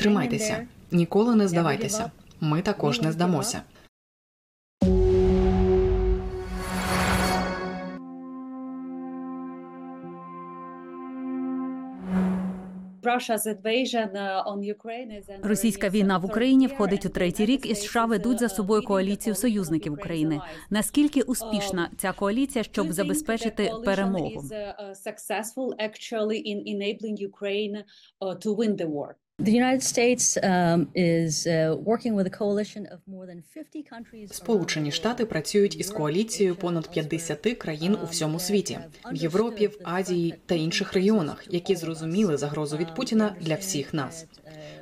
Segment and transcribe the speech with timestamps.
[0.00, 2.10] Тримайтеся, ніколи не здавайтеся.
[2.40, 3.62] Ми також не здамося.
[15.42, 19.92] Російська війна в Україні входить у третій рік, і США ведуть за собою коаліцію союзників
[19.92, 20.40] України.
[20.70, 24.44] Наскільки успішна ця коаліція, щоб забезпечити перемогу?
[30.42, 34.32] Um, uh, working with a coalition of more than 50 countries.
[34.32, 38.78] Сполучені Штати працюють із коаліцією понад 50 країн у всьому світі
[39.12, 44.26] в Європі, в Азії та інших регіонах, які зрозуміли загрозу від Путіна для всіх нас.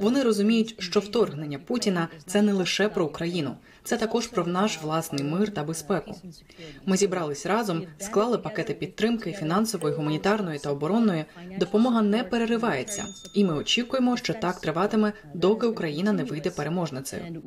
[0.00, 5.24] Вони розуміють, що вторгнення Путіна це не лише про Україну, це також про наш власний
[5.24, 6.14] мир та безпеку.
[6.86, 11.24] Ми зібрались разом, склали пакети підтримки фінансової, гуманітарної та оборонної.
[11.58, 13.04] Допомога не переривається,
[13.34, 17.42] і ми очікуємо, що так триватиме, доки Україна не вийде переможницею.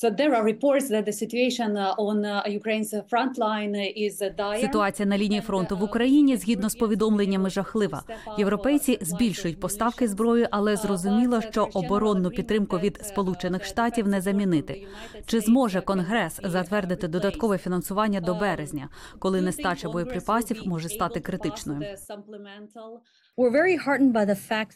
[0.00, 3.74] So there are reports that the situation uh, on uh, Ukraine's front line
[4.06, 4.60] is uh, dire.
[4.60, 8.02] Ситуація на лінії фронту в Україні згідно з повідомленнями жахлива.
[8.38, 14.86] Європейці збільшують поставки зброї, але зрозуміло, що оборонну підтримку від Сполучених Штатів не замінити.
[15.26, 21.80] Чи зможе Конгрес затвердити додаткове фінансування до березня, коли нестача боєприпасів може стати критичною?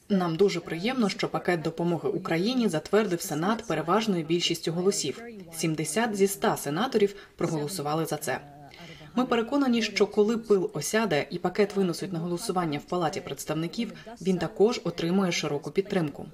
[0.08, 5.22] Нам дуже приємно, що пакет допомоги Україні затвердив Сенат переважною більшістю голосів.
[5.52, 8.57] 70 зі 100 сенаторів проголосували за це.
[9.14, 13.92] Ми переконані, що коли пил осяде і пакет винесуть на голосування в палаті представників,
[14.22, 16.26] він також отримує широку підтримку.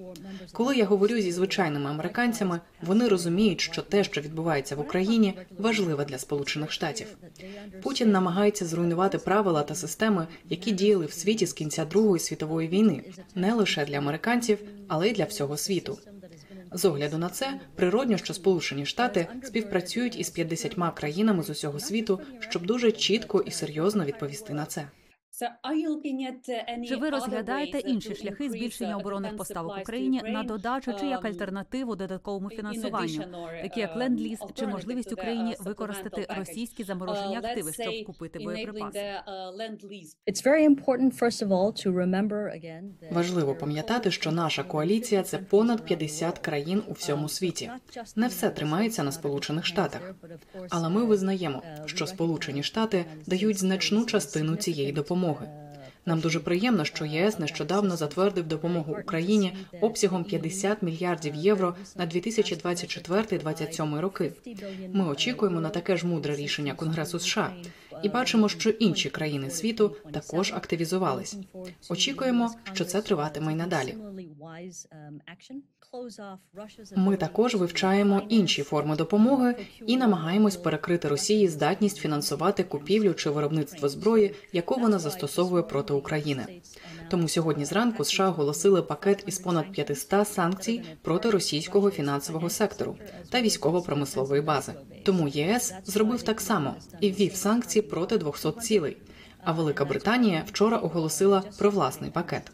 [0.53, 6.05] Коли я говорю зі звичайними американцями, вони розуміють, що те, що відбувається в Україні, важливе
[6.05, 7.07] для Сполучених Штатів.
[7.83, 13.05] Путін намагається зруйнувати правила та системи, які діяли в світі з кінця Другої світової війни,
[13.35, 15.99] не лише для американців, але й для всього світу.
[16.75, 22.21] З огляду на це природньо, що Сполучені Штати співпрацюють із 50 країнами з усього світу,
[22.39, 24.89] щоб дуже чітко і серйозно відповісти на це.
[26.89, 32.51] Чи ви розглядаєте інші шляхи збільшення оборонних поставок Україні на додачу чи як альтернативу додатковому
[32.51, 33.25] фінансуванню,
[33.63, 39.01] такі як ленд-ліз, чи можливість Україні використати російські заморожені активи, щоб купити боєприпаси?
[43.11, 47.71] Важливо пам'ятати, що наша коаліція це понад 50 країн у всьому світі.
[48.17, 50.15] Не все тримається на Сполучених Штатах.
[50.71, 55.24] Але ми визнаємо, що Сполучені Штати дають значну частину цієї допомоги.
[56.07, 64.01] Нам дуже приємно, що ЄС нещодавно затвердив допомогу Україні обсягом 50 мільярдів євро на 2024-2027
[64.01, 64.33] роки.
[64.93, 67.53] Ми очікуємо на таке ж мудре рішення Конгресу США
[68.03, 71.37] і бачимо, що інші країни світу також активізувались.
[71.91, 73.95] Очікуємо, що це триватиме й надалі.
[76.97, 79.57] Ми також вивчаємо інші форми допомоги
[79.87, 86.47] і намагаємось перекрити Росії здатність фінансувати купівлю чи виробництво зброї, яку вона застосовує проти України.
[87.11, 92.97] Тому сьогодні зранку США оголосили пакет із понад 500 санкцій проти російського фінансового сектору
[93.31, 94.73] та військово-промислової бази.
[95.05, 98.97] Тому ЄС зробив так само і ввів санкції проти 200 цілей.
[99.45, 102.53] А Велика Британія вчора оголосила про власний пакет.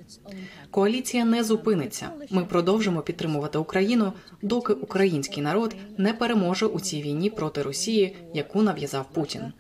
[0.70, 2.10] Коаліція не зупиниться.
[2.30, 4.12] Ми продовжимо підтримувати Україну,
[4.42, 9.52] доки український народ не переможе у цій війні проти Росії, яку нав'язав Путін.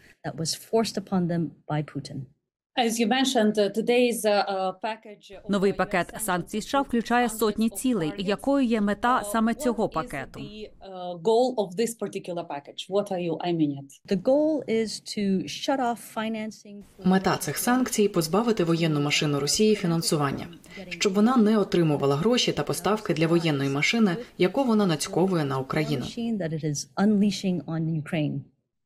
[3.58, 8.12] Uh, today's uh, uh, Новий пакет санкцій США включає сотні цілей.
[8.18, 10.40] Якою є мета саме цього пакету?
[10.40, 12.90] The goal of this particular package.
[12.90, 14.16] What are you aiming at?
[14.16, 19.74] The goal is to shut off financing for Мета цих санкцій позбавити воєнну машину Росії
[19.74, 20.46] фінансування,
[20.88, 26.06] щоб вона не отримувала гроші та поставки для воєнної машини, яку вона нацьковує на Україну.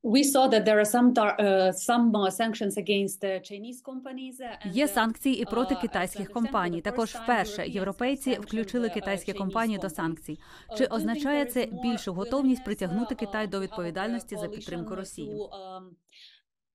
[0.04, 1.72] Uh, uh, uh,
[3.22, 6.80] uh, Є uh, санкції і проти uh, китайських компаній.
[6.80, 10.32] Також вперше європейці включили uh, китайські компанії до санкцій.
[10.32, 15.30] Uh, Чи означає це більшу готовність притягнути uh, Китай до of відповідальності за підтримку Росії?
[15.34, 15.48] um,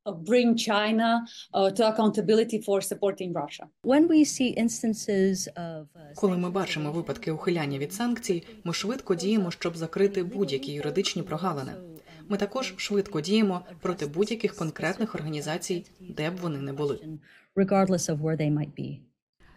[0.06, 1.10] uh, Bring China
[1.54, 3.66] uh, to accountability for supporting Russia.
[3.84, 9.16] When we see instances of uh, Коли ми бачимо випадки ухиляння від санкцій, ми швидко
[9.16, 11.72] діємо, щоб закрити будь-які юридичні прогалини.
[12.30, 17.00] Ми також швидко діємо проти будь-яких конкретних організацій, де б вони не були.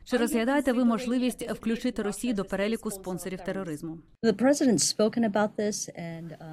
[0.05, 3.99] Чи розглядаєте ви можливість включити Росію до переліку спонсорів тероризму?
[4.25, 4.33] Uh,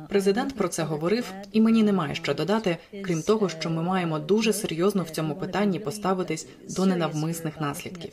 [0.10, 4.54] Президент про це говорив, і мені немає що додати, крім того, що ми маємо дуже
[4.54, 8.12] серйозно в цьому питанні поставитись до ненавмисних наслідків.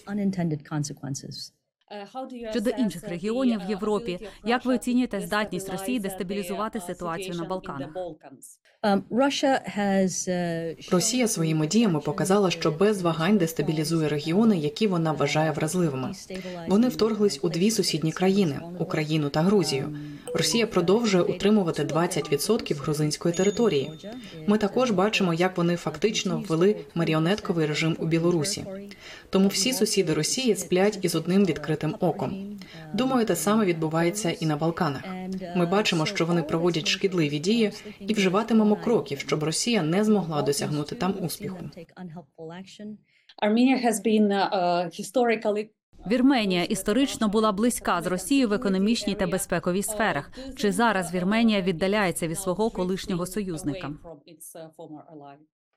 [1.91, 2.51] Unintended.
[2.51, 7.89] Щодо інших регіонів в Європі, як ви оцінюєте здатність Росії дестабілізувати ситуацію на Балканах?
[10.91, 16.13] Росія своїми діями показала, що без вагань дестабілізує регіони, які вона вважає вразливими.
[16.69, 19.99] Вони вторглись у дві сусідні країни Україну та Грузію.
[20.35, 23.91] Росія продовжує утримувати 20% грузинської території.
[24.47, 28.65] Ми також бачимо, як вони фактично ввели маріонетковий режим у Білорусі.
[29.31, 32.59] Тому всі сусіди Росії сплять із одним відкритим оком.
[32.95, 35.03] Думаю, те саме відбувається і на Балканах.
[35.57, 40.95] Ми бачимо, що вони проводять шкідливі дії і вживатимемо кроків, щоб Росія не змогла досягнути
[40.95, 41.59] там успіху.
[45.01, 45.69] Historically
[46.11, 50.31] Вірменія історично була близька з Росією в економічній та безпековій сферах.
[50.57, 53.93] Чи зараз Вірменія віддаляється від свого колишнього союзника?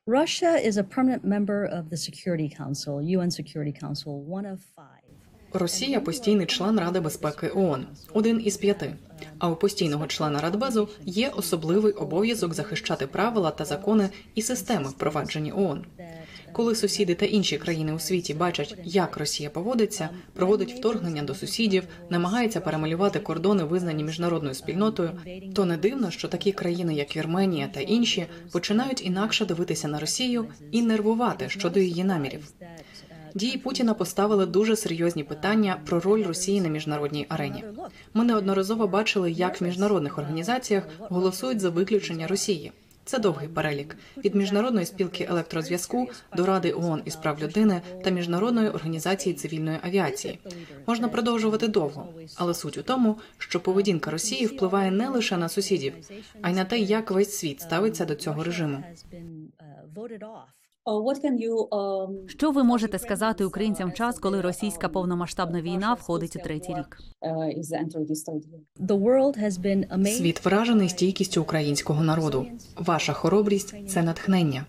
[0.10, 5.00] Russia is a permanent member of the Security Council, UN Security Council, one of five.
[5.54, 8.96] Росія постійний член Ради безпеки ООН, один із п'яти.
[9.40, 15.52] А у постійного члена Радбезу є особливий обов'язок захищати правила та закони і системи, впроваджені
[15.52, 15.86] ООН.
[16.54, 21.84] Коли сусіди та інші країни у світі бачать, як Росія поводиться, проводить вторгнення до сусідів,
[22.10, 25.12] намагається перемалювати кордони, визнані міжнародною спільнотою,
[25.56, 30.46] то не дивно, що такі країни, як Вірменія та інші, починають інакше дивитися на Росію
[30.72, 32.54] і нервувати щодо її намірів.
[33.36, 37.63] Дії Путіна поставили дуже серйозні питання про роль Росії на міжнародній арені.
[38.13, 42.72] Ми неодноразово бачили, як в міжнародних організаціях голосують за виключення Росії.
[43.10, 48.70] Це довгий перелік від міжнародної спілки електрозв'язку до Ради ООН із прав людини та міжнародної
[48.70, 50.40] організації цивільної авіації.
[50.88, 55.94] Можна продовжувати довго, але суть у тому, що поведінка Росії впливає не лише на сусідів,
[56.42, 58.84] а й на те, як весь світ ставиться до цього режиму.
[60.90, 66.40] You um, Що ви можете сказати українцям в час, коли російська повномасштабна війна входить у
[66.40, 66.98] третій рік?
[69.92, 70.18] amazed.
[70.18, 72.46] Світ вражений стійкістю українського народу.
[72.78, 74.66] Ваша хоробрість це натхнення.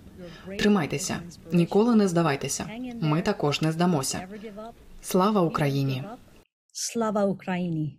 [0.58, 1.16] Тримайтеся,
[1.52, 2.66] ніколи не здавайтеся.
[3.00, 4.28] Ми також не здамося.
[5.02, 6.04] Слава Україні!
[6.74, 7.90] Slava Ukraini.